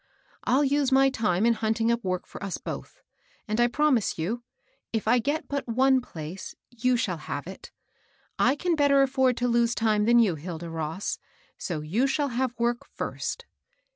[0.45, 3.03] I'll use my time in hunting up work for us both;
[3.47, 4.41] and, I promise you,
[4.91, 7.69] if I get but one place, you shall have it.
[8.39, 11.19] I can better afford to lose time than you, Hilda Ross;
[11.55, 13.45] so you shall have work first."